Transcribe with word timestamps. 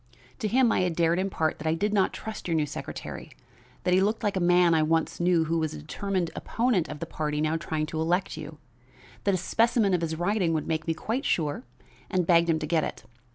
To 0.39 0.47
him 0.47 0.71
I 0.71 0.79
had 0.79 0.95
dared 0.95 1.19
impart 1.19 1.59
that 1.59 1.67
I 1.67 1.75
did 1.75 1.93
not 1.93 2.11
trust 2.11 2.47
your 2.47 2.55
new 2.55 2.65
secretary; 2.65 3.29
that 3.83 3.93
he 3.93 4.01
looked 4.01 4.23
like 4.23 4.35
a 4.35 4.39
man 4.39 4.73
I 4.73 4.81
once 4.81 5.19
knew 5.19 5.43
who 5.43 5.59
was 5.59 5.75
a 5.75 5.77
determined 5.77 6.31
opponent 6.35 6.87
of 6.89 6.97
the 7.01 7.05
party 7.05 7.39
now 7.39 7.55
trying 7.55 7.85
to 7.85 8.01
elect 8.01 8.35
you; 8.35 8.57
that 9.25 9.35
a 9.35 9.37
specimen 9.37 9.93
of 9.93 10.01
his 10.01 10.15
writing 10.15 10.53
would 10.53 10.65
make 10.65 10.87
me 10.87 10.95
quite 10.95 11.23
sure, 11.23 11.65
and 12.09 12.25
begged 12.25 12.49
him 12.49 12.57
to 12.57 12.65
get 12.65 12.83
it. 12.83 13.03